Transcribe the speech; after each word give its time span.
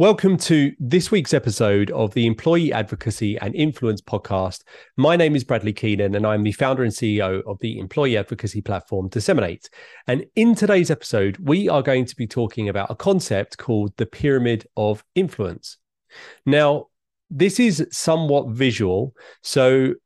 Welcome 0.00 0.38
to 0.38 0.72
this 0.80 1.10
week's 1.10 1.34
episode 1.34 1.90
of 1.90 2.14
the 2.14 2.26
Employee 2.26 2.72
Advocacy 2.72 3.36
and 3.36 3.54
Influence 3.54 4.00
podcast. 4.00 4.62
My 4.96 5.14
name 5.14 5.36
is 5.36 5.44
Bradley 5.44 5.74
Keenan, 5.74 6.14
and 6.14 6.26
I'm 6.26 6.42
the 6.42 6.52
founder 6.52 6.84
and 6.84 6.90
CEO 6.90 7.42
of 7.46 7.58
the 7.60 7.78
employee 7.78 8.16
advocacy 8.16 8.62
platform 8.62 9.10
Disseminate. 9.10 9.68
And 10.06 10.24
in 10.36 10.54
today's 10.54 10.90
episode, 10.90 11.36
we 11.36 11.68
are 11.68 11.82
going 11.82 12.06
to 12.06 12.16
be 12.16 12.26
talking 12.26 12.70
about 12.70 12.90
a 12.90 12.94
concept 12.94 13.58
called 13.58 13.94
the 13.98 14.06
pyramid 14.06 14.66
of 14.74 15.04
influence. 15.14 15.76
Now, 16.46 16.86
this 17.28 17.60
is 17.60 17.86
somewhat 17.92 18.48
visual. 18.48 19.14
So, 19.42 19.96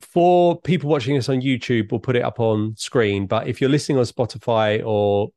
for 0.00 0.60
people 0.62 0.90
watching 0.90 1.16
us 1.16 1.28
on 1.28 1.42
YouTube, 1.42 1.92
we'll 1.92 2.00
put 2.00 2.16
it 2.16 2.24
up 2.24 2.40
on 2.40 2.74
screen. 2.76 3.28
But 3.28 3.46
if 3.46 3.60
you're 3.60 3.70
listening 3.70 3.98
on 3.98 4.04
Spotify 4.04 4.82
or 4.84 5.28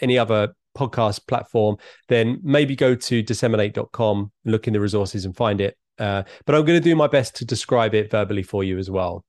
any 0.00 0.18
other 0.18 0.52
podcast 0.76 1.26
platform, 1.26 1.76
then 2.08 2.40
maybe 2.42 2.76
go 2.76 2.94
to 2.94 3.22
disseminate.com, 3.22 4.32
look 4.44 4.66
in 4.66 4.72
the 4.72 4.80
resources 4.80 5.24
and 5.24 5.36
find 5.36 5.60
it. 5.60 5.76
Uh, 5.98 6.22
but 6.46 6.54
I'm 6.54 6.64
going 6.64 6.80
to 6.80 6.84
do 6.84 6.96
my 6.96 7.06
best 7.06 7.36
to 7.36 7.44
describe 7.44 7.94
it 7.94 8.10
verbally 8.10 8.42
for 8.42 8.64
you 8.64 8.78
as 8.78 8.90
well. 8.90 9.24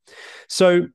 So, 0.47 0.87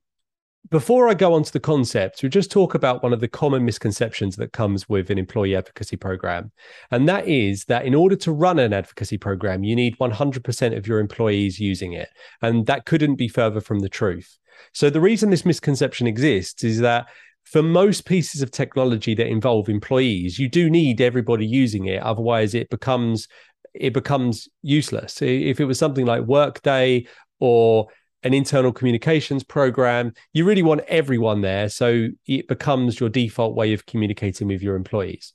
before 0.71 1.09
I 1.09 1.15
go 1.15 1.33
on 1.33 1.45
to 1.45 1.53
the 1.53 1.61
concepts, 1.61 2.23
we'll 2.23 2.31
just 2.31 2.51
talk 2.51 2.75
about 2.75 3.03
one 3.03 3.13
of 3.13 3.21
the 3.21 3.29
common 3.29 3.65
misconceptions 3.65 4.37
that 4.37 4.53
comes 4.53 4.89
with 4.89 5.09
an 5.09 5.17
employee 5.17 5.57
advocacy 5.57 5.97
program. 5.97 6.53
And 6.91 7.09
that 7.09 7.27
is 7.27 7.65
that 7.67 7.87
in 7.87 7.95
order 7.95 8.17
to 8.17 8.33
run 8.33 8.59
an 8.59 8.75
advocacy 8.75 9.17
program, 9.17 9.65
you 9.65 9.75
need 9.75 9.97
100% 9.99 10.77
of 10.77 10.87
your 10.87 10.99
employees 10.99 11.59
using 11.59 11.93
it. 11.95 12.11
And 12.43 12.67
that 12.67 12.85
couldn't 12.85 13.15
be 13.15 13.29
further 13.29 13.61
from 13.61 13.79
the 13.79 13.89
truth. 13.89 14.37
So, 14.75 14.91
the 14.91 15.01
reason 15.01 15.31
this 15.31 15.47
misconception 15.47 16.07
exists 16.07 16.65
is 16.65 16.81
that 16.81 17.07
for 17.51 17.63
most 17.63 18.05
pieces 18.05 18.43
of 18.43 18.51
technology 18.51 19.15
that 19.15 19.27
involve 19.27 19.69
employees, 19.69 20.39
you 20.39 20.49
do 20.49 20.69
need 20.69 21.01
everybody 21.01 21.47
using 21.47 21.87
it. 21.87 22.03
Otherwise, 22.03 22.55
it 22.55 22.69
becomes 22.69 23.27
it 23.75 23.93
becomes 23.93 24.49
useless. 24.63 25.23
If 25.23 25.61
it 25.61 25.65
was 25.65 25.79
something 25.79 26.05
like 26.05 26.23
Workday 26.23 27.07
or 27.39 27.87
an 28.23 28.35
internal 28.35 28.73
communications 28.73 29.45
program, 29.45 30.13
you 30.33 30.45
really 30.45 30.63
want 30.63 30.81
everyone 30.89 31.41
there. 31.43 31.69
So 31.69 32.09
it 32.27 32.49
becomes 32.49 32.99
your 32.99 33.09
default 33.09 33.55
way 33.55 33.73
of 33.73 33.87
communicating 33.87 34.49
with 34.49 34.63
your 34.63 34.75
employees. 34.75 35.33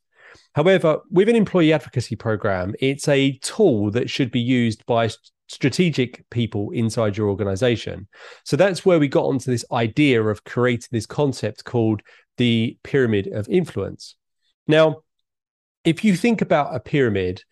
However, 0.53 0.99
with 1.09 1.29
an 1.29 1.35
employee 1.35 1.73
advocacy 1.73 2.15
program, 2.15 2.73
it's 2.79 3.07
a 3.07 3.37
tool 3.39 3.91
that 3.91 4.09
should 4.09 4.31
be 4.31 4.41
used 4.41 4.85
by 4.85 5.09
strategic 5.47 6.27
people 6.29 6.71
inside 6.71 7.17
your 7.17 7.29
organization. 7.29 8.07
So 8.43 8.55
that's 8.55 8.85
where 8.85 8.99
we 8.99 9.07
got 9.07 9.25
onto 9.25 9.51
this 9.51 9.65
idea 9.71 10.23
of 10.23 10.43
creating 10.43 10.89
this 10.91 11.05
concept 11.05 11.63
called 11.63 12.01
the 12.37 12.77
pyramid 12.83 13.27
of 13.27 13.47
influence. 13.49 14.15
Now, 14.67 15.03
if 15.83 16.03
you 16.03 16.15
think 16.15 16.41
about 16.41 16.75
a 16.75 16.79
pyramid, 16.79 17.43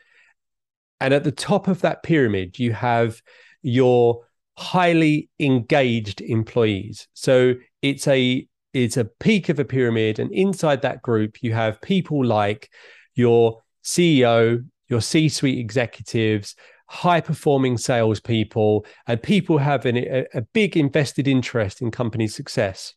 and 1.00 1.14
at 1.14 1.23
the 1.23 1.31
top 1.31 1.67
of 1.67 1.81
that 1.81 2.03
pyramid, 2.03 2.59
you 2.59 2.73
have 2.73 3.22
your 3.61 4.26
highly 4.58 5.30
engaged 5.39 6.22
employees. 6.22 7.08
So 7.14 7.55
it's 7.81 8.08
a 8.08 8.48
it's 8.73 8.95
a 8.95 9.05
peak 9.05 9.50
of 9.50 9.59
a 9.59 9.66
pyramid, 9.66 10.20
and 10.20 10.31
inside 10.31 10.83
that 10.83 11.02
group, 11.02 11.44
you 11.44 11.53
have 11.53 11.81
people 11.81 12.23
like 12.23 12.70
your 13.16 13.61
CEO, 13.83 14.66
your 14.88 15.02
C-suite 15.02 15.59
executives, 15.59 16.55
high 16.92 17.22
performing 17.22 17.78
salespeople, 17.78 18.86
and 19.08 19.23
people 19.23 19.58
having 19.58 19.95
a, 19.95 20.25
a 20.34 20.42
big 20.42 20.75
invested 20.75 21.25
interest 21.25 21.81
in 21.81 21.89
company 21.89 22.28
success. 22.28 22.95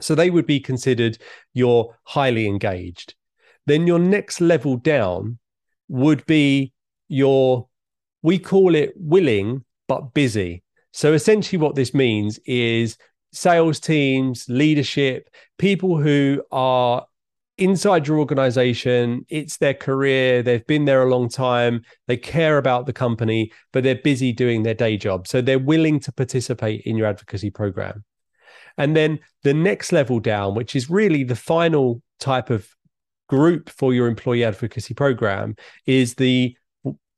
So 0.00 0.16
they 0.16 0.30
would 0.30 0.46
be 0.46 0.58
considered 0.58 1.18
your 1.52 1.96
highly 2.02 2.48
engaged. 2.48 3.14
Then 3.66 3.86
your 3.86 4.00
next 4.00 4.40
level 4.40 4.76
down 4.76 5.38
would 5.86 6.26
be 6.26 6.72
your, 7.06 7.68
we 8.20 8.36
call 8.36 8.74
it 8.74 8.92
willing 8.96 9.64
but 9.86 10.12
busy. 10.12 10.64
So 10.92 11.12
essentially, 11.12 11.60
what 11.60 11.76
this 11.76 11.94
means 11.94 12.40
is 12.44 12.96
sales 13.32 13.78
teams, 13.78 14.46
leadership, 14.48 15.30
people 15.56 15.98
who 15.98 16.42
are 16.50 17.06
inside 17.58 18.08
your 18.08 18.18
organization, 18.18 19.24
it's 19.28 19.58
their 19.58 19.74
career, 19.74 20.42
they've 20.42 20.66
been 20.66 20.84
there 20.84 21.02
a 21.02 21.10
long 21.10 21.28
time, 21.28 21.82
they 22.08 22.16
care 22.16 22.58
about 22.58 22.86
the 22.86 22.92
company, 22.92 23.52
but 23.72 23.84
they're 23.84 23.94
busy 23.94 24.32
doing 24.32 24.62
their 24.62 24.74
day 24.74 24.96
job. 24.96 25.26
So 25.26 25.40
they're 25.40 25.58
willing 25.58 26.00
to 26.00 26.12
participate 26.12 26.82
in 26.82 26.96
your 26.96 27.06
advocacy 27.06 27.50
program. 27.50 28.04
And 28.76 28.96
then 28.96 29.20
the 29.44 29.54
next 29.54 29.92
level 29.92 30.18
down, 30.18 30.54
which 30.54 30.74
is 30.74 30.90
really 30.90 31.22
the 31.22 31.36
final 31.36 32.02
type 32.18 32.50
of 32.50 32.68
group 33.28 33.70
for 33.70 33.94
your 33.94 34.08
employee 34.08 34.44
advocacy 34.44 34.94
program, 34.94 35.54
is 35.86 36.14
the 36.16 36.56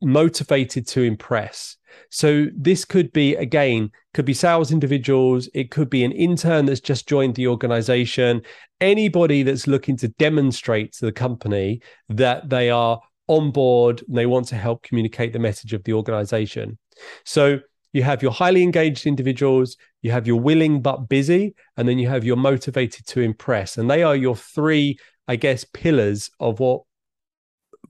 motivated 0.03 0.87
to 0.89 1.03
impress. 1.03 1.77
So 2.11 2.47
this 2.55 2.85
could 2.85 3.13
be 3.13 3.35
again 3.35 3.91
could 4.15 4.25
be 4.25 4.35
sales 4.35 4.73
individuals, 4.73 5.49
it 5.55 5.71
could 5.71 5.91
be 5.91 6.05
an 6.05 6.13
intern 6.13 6.67
that's 6.67 6.81
just 6.81 7.09
joined 7.09 7.35
the 7.35 7.49
organization, 7.49 8.43
anybody 8.81 9.43
that's 9.43 9.67
looking 9.67 9.97
to 9.99 10.09
demonstrate 10.09 10.93
to 10.95 11.07
the 11.07 11.13
company 11.13 11.81
that 12.09 12.49
they 12.49 12.71
are 12.71 13.01
on 13.29 13.51
board 13.51 14.03
and 14.07 14.17
they 14.17 14.27
want 14.27 14.49
to 14.49 14.57
help 14.57 14.83
communicate 14.83 15.33
the 15.33 15.39
message 15.39 15.73
of 15.73 15.85
the 15.85 15.93
organization. 15.93 16.79
So 17.25 17.61
you 17.93 18.03
have 18.03 18.23
your 18.23 18.33
highly 18.33 18.63
engaged 18.63 19.07
individuals, 19.07 19.77
you 20.03 20.11
have 20.13 20.27
your 20.27 20.41
willing 20.41 20.81
but 20.81 21.09
busy, 21.09 21.55
and 21.77 21.89
then 21.89 21.99
you 21.99 22.09
have 22.09 22.25
your 22.25 22.37
motivated 22.37 23.07
to 23.09 23.21
impress. 23.21 23.79
And 23.79 23.91
they 23.91 24.03
are 24.03 24.17
your 24.17 24.37
three, 24.37 24.99
I 25.29 25.37
guess, 25.37 25.65
pillars 25.65 26.31
of 26.39 26.61
what 26.61 26.83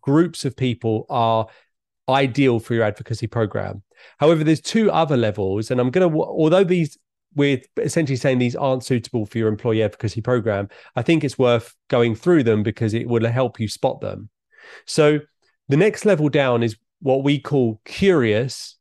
groups 0.00 0.44
of 0.44 0.56
people 0.56 1.06
are 1.10 1.48
ideal 2.08 2.58
for 2.58 2.74
your 2.74 2.84
advocacy 2.84 3.26
program. 3.26 3.82
However, 4.18 4.44
there's 4.44 4.60
two 4.60 4.90
other 4.90 5.16
levels, 5.16 5.70
and 5.70 5.80
I'm 5.80 5.90
going 5.90 6.10
to, 6.10 6.18
although 6.20 6.64
these 6.64 6.98
we're 7.36 7.60
essentially 7.76 8.16
saying 8.16 8.38
these 8.38 8.56
aren't 8.56 8.82
suitable 8.82 9.26
for 9.26 9.38
your 9.38 9.48
employee 9.48 9.82
advocacy 9.82 10.22
program, 10.22 10.68
I 10.96 11.02
think 11.02 11.22
it's 11.22 11.38
worth 11.38 11.74
going 11.88 12.14
through 12.14 12.44
them 12.44 12.62
because 12.62 12.94
it 12.94 13.06
will 13.06 13.28
help 13.28 13.60
you 13.60 13.68
spot 13.68 14.00
them. 14.00 14.30
So 14.86 15.20
the 15.68 15.76
next 15.76 16.06
level 16.06 16.30
down 16.30 16.62
is 16.62 16.76
what 17.00 17.22
we 17.22 17.38
call 17.38 17.80
curious, 17.84 18.76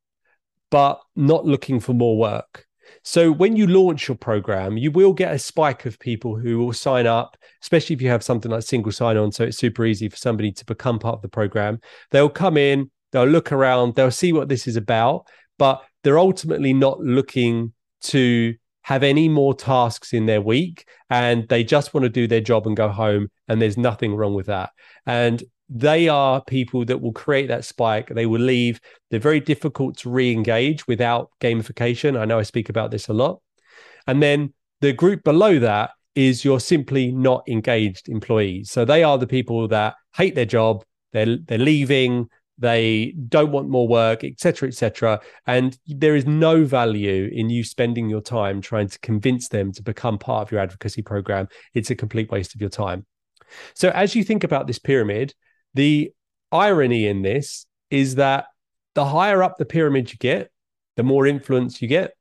but 0.71 1.01
not 1.15 1.45
looking 1.45 1.81
for 1.81 1.93
more 1.93 2.17
work. 2.17 2.65
So 3.03 3.31
when 3.31 3.55
you 3.55 3.67
launch 3.67 4.07
your 4.07 4.17
program, 4.17 4.77
you 4.77 4.89
will 4.89 5.13
get 5.13 5.33
a 5.33 5.39
spike 5.39 5.85
of 5.85 5.99
people 5.99 6.37
who 6.37 6.59
will 6.59 6.73
sign 6.73 7.05
up, 7.05 7.37
especially 7.61 7.95
if 7.95 8.01
you 8.01 8.09
have 8.09 8.23
something 8.23 8.51
like 8.51 8.63
single 8.63 8.91
sign 8.91 9.17
on. 9.17 9.31
So 9.31 9.43
it's 9.43 9.57
super 9.57 9.85
easy 9.85 10.07
for 10.07 10.17
somebody 10.17 10.51
to 10.53 10.65
become 10.65 10.97
part 10.97 11.15
of 11.15 11.21
the 11.21 11.27
program. 11.27 11.79
They'll 12.11 12.29
come 12.29 12.57
in, 12.57 12.89
they'll 13.15 13.23
look 13.23 13.53
around, 13.53 13.95
they'll 13.95 14.11
see 14.11 14.33
what 14.33 14.49
this 14.49 14.67
is 14.67 14.75
about, 14.75 15.25
but 15.57 15.81
they're 16.03 16.19
ultimately 16.19 16.73
not 16.73 16.99
looking 16.99 17.71
to 18.01 18.53
have 18.81 19.03
any 19.03 19.29
more 19.29 19.53
tasks 19.55 20.11
in 20.11 20.25
their 20.25 20.41
week 20.41 20.85
and 21.09 21.47
they 21.47 21.63
just 21.63 21.93
want 21.93 22.03
to 22.03 22.09
do 22.09 22.27
their 22.27 22.41
job 22.41 22.67
and 22.67 22.75
go 22.75 22.89
home 22.89 23.29
and 23.47 23.61
there's 23.61 23.77
nothing 23.77 24.13
wrong 24.13 24.33
with 24.33 24.47
that. 24.47 24.71
And 25.05 25.41
they 25.69 26.09
are 26.09 26.43
people 26.43 26.83
that 26.85 27.01
will 27.01 27.13
create 27.13 27.47
that 27.47 27.63
spike. 27.63 28.09
They 28.09 28.25
will 28.25 28.41
leave. 28.41 28.81
They're 29.09 29.19
very 29.21 29.39
difficult 29.39 29.97
to 29.99 30.09
re-engage 30.09 30.85
without 30.85 31.31
gamification. 31.39 32.19
I 32.19 32.25
know 32.25 32.37
i 32.37 32.43
speak 32.43 32.67
about 32.67 32.91
this 32.91 33.07
a 33.07 33.13
lot. 33.13 33.39
And 34.07 34.21
then 34.21 34.53
the 34.81 34.91
group 34.91 35.23
below 35.23 35.57
that 35.59 35.91
is 36.15 36.43
your 36.43 36.59
simply 36.59 37.13
not 37.13 37.47
engaged 37.47 38.09
employees. 38.09 38.71
So 38.71 38.83
they 38.83 39.03
are 39.03 39.17
the 39.17 39.25
people 39.25 39.69
that 39.69 39.95
hate 40.13 40.35
their 40.35 40.45
job 40.45 40.83
they're 41.15 41.37
they're 41.37 41.57
leaving 41.57 42.29
they 42.57 43.13
don't 43.27 43.51
want 43.51 43.69
more 43.69 43.87
work 43.87 44.23
etc 44.23 44.67
etc 44.67 45.19
and 45.45 45.77
there 45.87 46.15
is 46.15 46.25
no 46.25 46.63
value 46.63 47.29
in 47.33 47.49
you 47.49 47.63
spending 47.63 48.09
your 48.09 48.21
time 48.21 48.61
trying 48.61 48.87
to 48.87 48.99
convince 48.99 49.49
them 49.49 49.71
to 49.73 49.83
become 49.83 50.17
part 50.17 50.47
of 50.47 50.51
your 50.51 50.61
advocacy 50.61 51.01
program. 51.01 51.47
It's 51.73 51.89
a 51.89 51.95
complete 51.95 52.31
waste 52.31 52.55
of 52.55 52.61
your 52.61 52.69
time. 52.69 53.05
So 53.73 53.89
as 53.89 54.15
you 54.15 54.23
think 54.23 54.43
about 54.43 54.67
this 54.67 54.79
pyramid 54.79 55.33
the 55.73 56.11
irony 56.51 57.07
in 57.07 57.21
this 57.21 57.65
is 57.89 58.15
that 58.15 58.45
the 58.93 59.05
higher 59.05 59.43
up 59.43 59.57
the 59.57 59.65
pyramid 59.65 60.11
you 60.11 60.17
get 60.17 60.49
the 60.95 61.03
more 61.03 61.27
influence 61.27 61.81
you 61.81 61.87
get 61.87 62.13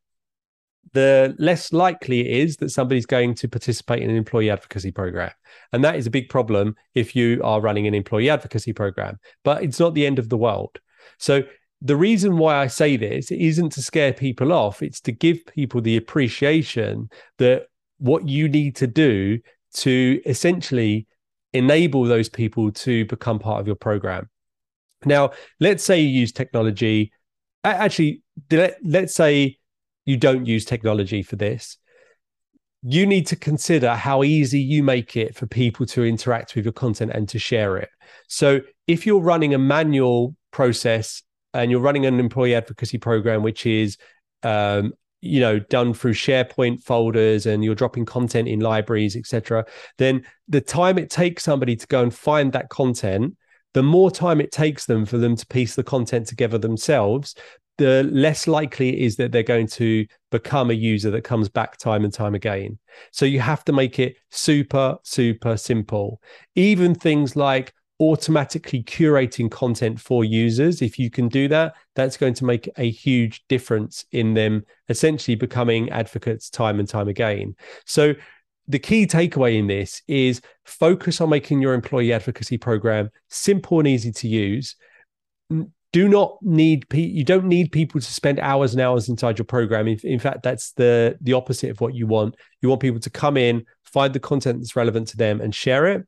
the 0.93 1.35
less 1.39 1.73
likely 1.73 2.21
it 2.21 2.41
is 2.43 2.57
that 2.59 2.71
somebody's 2.71 3.07
going 3.07 3.35
to 3.35 3.49
participate 3.49 4.03
in 4.03 4.11
an 4.11 4.17
employee 4.17 4.51
advocacy 4.51 4.93
program. 4.93 5.33
And 5.73 5.85
that 5.85 5.97
is 5.97 6.07
a 6.07 6.11
big 6.11 6.29
problem 6.29 6.77
if 6.95 7.17
you 7.17 7.41
are 7.43 7.61
running 7.61 7.87
an 7.87 7.95
employee 7.95 8.31
advocacy 8.31 8.73
program, 8.73 9.19
but 9.43 9.63
it's 9.63 9.81
not 9.81 9.95
the 9.95 10.07
end 10.07 10.19
of 10.19 10.29
the 10.29 10.39
world. 10.39 10.79
So, 11.19 11.43
the 11.83 11.97
reason 11.97 12.39
why 12.39 12.57
I 12.57 12.67
say 12.69 12.97
this 12.97 13.31
isn't 13.31 13.71
to 13.71 13.83
scare 13.83 14.15
people 14.15 14.55
off, 14.55 14.83
it's 14.83 15.03
to 15.03 15.13
give 15.13 15.45
people 15.45 15.83
the 15.83 15.99
appreciation 15.99 17.11
that 17.37 17.67
what 17.99 18.27
you 18.27 18.49
need 18.49 18.77
to 18.77 18.87
do 18.87 19.39
to 19.75 20.21
essentially 20.25 21.07
enable 21.53 22.05
those 22.05 22.31
people 22.31 22.73
to 22.73 23.05
become 23.07 23.39
part 23.39 23.61
of 23.61 23.67
your 23.67 23.77
program. 23.77 24.31
Now, 25.05 25.33
let's 25.61 25.85
say 25.85 26.01
you 26.01 26.09
use 26.09 26.33
technology. 26.33 27.13
Actually, 27.65 28.23
let's 28.51 29.15
say 29.15 29.59
you 30.05 30.17
don't 30.17 30.47
use 30.47 30.65
technology 30.65 31.23
for 31.23 31.37
this, 31.37 31.79
you 32.83 33.07
need 33.07 33.27
to 33.29 33.37
consider 33.37 33.95
how 33.95 34.23
easy 34.23 34.61
you 34.61 34.83
make 34.83 35.17
it 35.17 35.35
for 35.35 35.47
people 35.47 35.87
to 35.87 36.05
interact 36.05 36.55
with 36.55 36.65
your 36.67 36.73
content 36.73 37.13
and 37.15 37.29
to 37.31 37.39
share 37.39 37.79
it. 37.79 37.89
So 38.29 38.61
if 38.87 39.07
you're 39.07 39.21
running 39.21 39.55
a 39.55 39.59
manual 39.59 40.37
process 40.51 41.23
and 41.55 41.71
you're 41.71 41.81
running 41.81 42.05
an 42.05 42.21
employee 42.21 42.55
advocacy 42.55 42.99
program, 42.99 43.43
which 43.43 43.65
is 43.65 43.97
um, 44.43 44.93
you 45.25 45.41
know 45.41 45.59
done 45.59 45.95
through 45.95 46.13
sharepoint 46.13 46.83
folders 46.83 47.47
and 47.47 47.65
you're 47.65 47.75
dropping 47.75 48.05
content 48.05 48.47
in 48.47 48.61
libraries 48.61 49.17
etc 49.17 49.65
then 49.97 50.23
the 50.49 50.61
time 50.61 50.99
it 50.99 51.09
takes 51.09 51.43
somebody 51.43 51.75
to 51.75 51.87
go 51.87 52.03
and 52.03 52.15
find 52.15 52.53
that 52.53 52.69
content 52.69 53.35
the 53.73 53.83
more 53.83 54.11
time 54.11 54.41
it 54.41 54.53
takes 54.53 54.85
them 54.85 55.07
for 55.07 55.17
them 55.17 55.35
to 55.35 55.47
piece 55.47 55.75
the 55.75 55.83
content 55.83 56.27
together 56.27 56.59
themselves 56.59 57.35
the 57.79 58.05
less 58.13 58.47
likely 58.47 58.91
it 58.91 59.05
is 59.05 59.17
that 59.17 59.33
they're 59.33 59.43
going 59.43 59.67
to 59.67 60.07
become 60.31 60.71
a 60.71 60.75
user 60.75 61.11
that 61.11 61.23
comes 61.23 61.49
back 61.49 61.77
time 61.77 62.05
and 62.05 62.13
time 62.13 62.35
again. 62.35 62.79
So 63.11 63.27
you 63.27 63.41
have 63.41 63.65
to 63.65 63.73
make 63.73 63.99
it 63.99 64.17
super 64.31 64.97
super 65.03 65.57
simple. 65.57 66.21
Even 66.55 66.95
things 66.95 67.37
like 67.37 67.73
automatically 68.01 68.83
curating 68.83 69.49
content 69.49 70.01
for 70.01 70.25
users 70.25 70.83
if 70.83 70.99
you 70.99 71.09
can 71.09 71.29
do 71.29 71.47
that 71.47 71.75
that's 71.95 72.17
going 72.17 72.35
to 72.35 72.45
make 72.45 72.69
a 72.77 72.91
huge 72.91 73.45
difference 73.49 74.05
in 74.11 74.35
them 74.35 74.65
essentially 74.89 75.37
becoming 75.37 75.89
advocates 75.91 76.51
time 76.51 76.81
and 76.81 76.89
time 76.89 77.07
again. 77.07 77.55
So 77.87 78.15
the 78.67 78.81
key 78.81 79.07
takeaway 79.07 79.59
in 79.59 79.69
this 79.69 80.03
is 80.09 80.41
focus 80.65 81.21
on 81.21 81.29
making 81.29 81.61
your 81.63 81.75
employee 81.75 82.13
advocacy 82.13 82.59
program 82.59 83.11
simple 83.29 83.79
and 83.79 83.87
easy 83.87 84.11
to 84.11 84.29
use 84.29 84.75
do 85.95 86.09
not 86.09 86.37
need 86.43 86.85
you 86.93 87.23
don't 87.23 87.45
need 87.45 87.71
people 87.71 88.01
to 88.01 88.13
spend 88.13 88.41
hours 88.41 88.73
and 88.75 88.83
hours 88.83 89.09
inside 89.09 89.39
your 89.39 89.45
program 89.45 89.87
in, 89.87 89.97
in 90.03 90.19
fact 90.19 90.43
that's 90.43 90.73
the 90.73 91.17
the 91.21 91.33
opposite 91.33 91.71
of 91.71 91.81
what 91.81 91.95
you 91.95 92.05
want 92.05 92.35
you 92.61 92.69
want 92.69 92.83
people 92.83 92.99
to 92.99 93.11
come 93.11 93.37
in 93.37 93.65
find 93.85 94.13
the 94.13 94.19
content 94.19 94.59
that's 94.59 94.75
relevant 94.75 95.07
to 95.07 95.17
them 95.17 95.41
and 95.41 95.55
share 95.55 95.87
it 95.87 96.05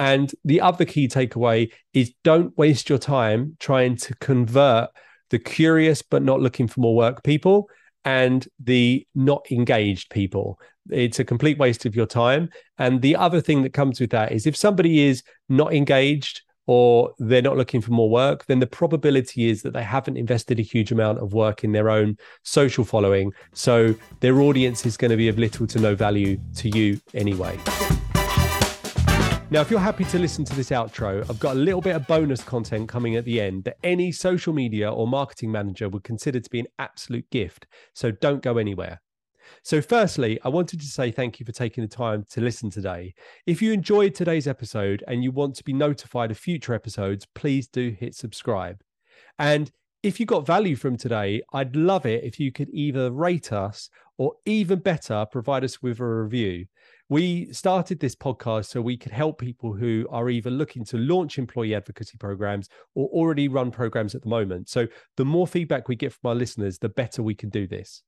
and 0.00 0.34
the 0.44 0.60
other 0.60 0.84
key 0.84 1.06
takeaway 1.06 1.70
is 1.92 2.12
don't 2.24 2.58
waste 2.58 2.88
your 2.88 2.98
time 2.98 3.56
trying 3.60 3.96
to 3.96 4.14
convert 4.16 4.88
the 5.30 5.38
curious 5.38 6.02
but 6.02 6.24
not 6.24 6.40
looking 6.40 6.66
for 6.66 6.80
more 6.80 6.96
work 6.96 7.22
people 7.22 7.68
and 8.04 8.48
the 8.58 9.06
not 9.14 9.44
engaged 9.50 10.10
people. 10.10 10.58
It's 10.88 11.18
a 11.18 11.24
complete 11.24 11.58
waste 11.58 11.84
of 11.84 11.94
your 11.94 12.06
time. 12.06 12.48
And 12.78 13.02
the 13.02 13.16
other 13.16 13.40
thing 13.40 13.62
that 13.62 13.74
comes 13.74 14.00
with 14.00 14.10
that 14.10 14.32
is 14.32 14.46
if 14.46 14.56
somebody 14.56 15.04
is 15.04 15.22
not 15.48 15.74
engaged 15.74 16.42
or 16.70 17.12
they're 17.18 17.42
not 17.42 17.56
looking 17.56 17.80
for 17.80 17.90
more 17.90 18.08
work, 18.08 18.46
then 18.46 18.60
the 18.60 18.66
probability 18.66 19.50
is 19.50 19.62
that 19.62 19.72
they 19.72 19.82
haven't 19.82 20.16
invested 20.16 20.60
a 20.60 20.62
huge 20.62 20.92
amount 20.92 21.18
of 21.18 21.32
work 21.32 21.64
in 21.64 21.72
their 21.72 21.90
own 21.90 22.16
social 22.44 22.84
following. 22.84 23.32
So 23.52 23.92
their 24.20 24.40
audience 24.40 24.86
is 24.86 24.96
going 24.96 25.10
to 25.10 25.16
be 25.16 25.26
of 25.26 25.36
little 25.36 25.66
to 25.66 25.80
no 25.80 25.96
value 25.96 26.38
to 26.58 26.68
you 26.68 27.00
anyway. 27.12 27.58
Now, 29.50 29.62
if 29.62 29.68
you're 29.68 29.80
happy 29.80 30.04
to 30.04 30.18
listen 30.20 30.44
to 30.44 30.54
this 30.54 30.70
outro, 30.70 31.28
I've 31.28 31.40
got 31.40 31.56
a 31.56 31.58
little 31.58 31.80
bit 31.80 31.96
of 31.96 32.06
bonus 32.06 32.40
content 32.40 32.88
coming 32.88 33.16
at 33.16 33.24
the 33.24 33.40
end 33.40 33.64
that 33.64 33.78
any 33.82 34.12
social 34.12 34.52
media 34.52 34.92
or 34.92 35.08
marketing 35.08 35.50
manager 35.50 35.88
would 35.88 36.04
consider 36.04 36.38
to 36.38 36.50
be 36.50 36.60
an 36.60 36.68
absolute 36.78 37.28
gift. 37.30 37.66
So 37.94 38.12
don't 38.12 38.44
go 38.44 38.58
anywhere. 38.58 39.00
So, 39.62 39.80
firstly, 39.80 40.38
I 40.44 40.48
wanted 40.48 40.80
to 40.80 40.86
say 40.86 41.10
thank 41.10 41.40
you 41.40 41.46
for 41.46 41.52
taking 41.52 41.82
the 41.82 41.88
time 41.88 42.24
to 42.30 42.40
listen 42.40 42.70
today. 42.70 43.14
If 43.46 43.60
you 43.60 43.72
enjoyed 43.72 44.14
today's 44.14 44.46
episode 44.46 45.04
and 45.06 45.22
you 45.22 45.32
want 45.32 45.54
to 45.56 45.64
be 45.64 45.72
notified 45.72 46.30
of 46.30 46.38
future 46.38 46.74
episodes, 46.74 47.26
please 47.34 47.68
do 47.68 47.90
hit 47.90 48.14
subscribe. 48.14 48.80
And 49.38 49.70
if 50.02 50.18
you 50.18 50.26
got 50.26 50.46
value 50.46 50.76
from 50.76 50.96
today, 50.96 51.42
I'd 51.52 51.76
love 51.76 52.06
it 52.06 52.24
if 52.24 52.40
you 52.40 52.52
could 52.52 52.70
either 52.72 53.10
rate 53.10 53.52
us 53.52 53.90
or 54.16 54.34
even 54.46 54.78
better, 54.78 55.26
provide 55.30 55.64
us 55.64 55.82
with 55.82 56.00
a 56.00 56.04
review. 56.04 56.66
We 57.10 57.52
started 57.52 57.98
this 57.98 58.14
podcast 58.14 58.66
so 58.66 58.80
we 58.80 58.96
could 58.96 59.12
help 59.12 59.38
people 59.38 59.72
who 59.72 60.06
are 60.10 60.30
either 60.30 60.50
looking 60.50 60.84
to 60.86 60.96
launch 60.96 61.38
employee 61.38 61.74
advocacy 61.74 62.16
programs 62.18 62.68
or 62.94 63.08
already 63.08 63.48
run 63.48 63.70
programs 63.70 64.14
at 64.14 64.22
the 64.22 64.28
moment. 64.28 64.68
So, 64.68 64.86
the 65.16 65.24
more 65.24 65.46
feedback 65.46 65.88
we 65.88 65.96
get 65.96 66.12
from 66.12 66.28
our 66.28 66.34
listeners, 66.34 66.78
the 66.78 66.88
better 66.88 67.22
we 67.22 67.34
can 67.34 67.48
do 67.48 67.66
this. 67.66 68.02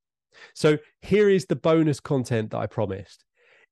So, 0.55 0.79
here 1.01 1.29
is 1.29 1.47
the 1.47 1.57
bonus 1.57 2.01
content 2.01 2.51
that 2.51 2.59
I 2.59 2.67
promised. 2.67 3.25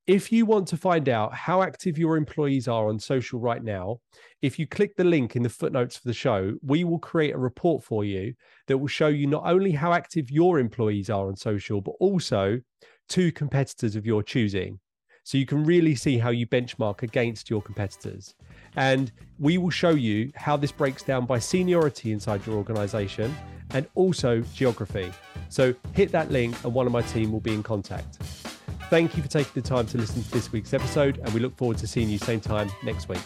If 0.06 0.32
you 0.32 0.46
want 0.46 0.66
to 0.68 0.76
find 0.76 1.08
out 1.08 1.34
how 1.34 1.62
active 1.62 1.98
your 1.98 2.16
employees 2.16 2.66
are 2.66 2.88
on 2.88 2.98
social 2.98 3.38
right 3.38 3.62
now, 3.62 3.98
if 4.42 4.58
you 4.58 4.66
click 4.66 4.96
the 4.96 5.04
link 5.04 5.36
in 5.36 5.42
the 5.42 5.48
footnotes 5.48 5.98
for 5.98 6.08
the 6.08 6.14
show, 6.14 6.54
we 6.62 6.84
will 6.84 6.98
create 6.98 7.34
a 7.34 7.38
report 7.38 7.84
for 7.84 8.04
you 8.04 8.34
that 8.66 8.78
will 8.78 8.88
show 8.88 9.08
you 9.08 9.26
not 9.26 9.44
only 9.44 9.70
how 9.70 9.92
active 9.92 10.30
your 10.30 10.58
employees 10.58 11.10
are 11.10 11.28
on 11.28 11.36
social, 11.36 11.80
but 11.80 11.94
also 12.00 12.60
two 13.08 13.30
competitors 13.30 13.94
of 13.94 14.06
your 14.06 14.22
choosing. 14.22 14.80
So 15.22 15.38
you 15.38 15.46
can 15.46 15.64
really 15.64 15.94
see 15.94 16.18
how 16.18 16.30
you 16.30 16.46
benchmark 16.46 17.02
against 17.02 17.50
your 17.50 17.62
competitors. 17.62 18.34
And 18.76 19.12
we 19.38 19.58
will 19.58 19.70
show 19.70 19.90
you 19.90 20.30
how 20.34 20.56
this 20.56 20.72
breaks 20.72 21.02
down 21.02 21.26
by 21.26 21.38
seniority 21.38 22.10
inside 22.10 22.44
your 22.46 22.56
organization 22.56 23.34
and 23.70 23.86
also 23.94 24.40
geography. 24.54 25.12
So 25.50 25.74
hit 25.92 26.12
that 26.12 26.30
link 26.30 26.56
and 26.64 26.72
one 26.72 26.86
of 26.86 26.92
my 26.92 27.02
team 27.02 27.32
will 27.32 27.40
be 27.40 27.52
in 27.52 27.62
contact. 27.62 28.16
Thank 28.88 29.16
you 29.16 29.22
for 29.22 29.28
taking 29.28 29.52
the 29.54 29.68
time 29.68 29.86
to 29.88 29.98
listen 29.98 30.22
to 30.22 30.30
this 30.30 30.50
week's 30.50 30.72
episode, 30.72 31.18
and 31.18 31.32
we 31.34 31.40
look 31.40 31.56
forward 31.56 31.78
to 31.78 31.86
seeing 31.86 32.08
you 32.08 32.18
same 32.18 32.40
time 32.40 32.70
next 32.82 33.08
week. 33.08 33.20